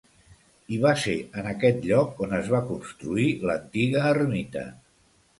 I 0.75 0.77
va 0.83 0.91
ser 1.01 1.11
en 1.41 1.49
aquest 1.49 1.83
lloc 1.89 2.23
on 2.27 2.33
es 2.37 2.49
va 2.53 2.61
construir 2.69 3.27
l'antiga 3.49 4.07
ermita. 4.15 4.65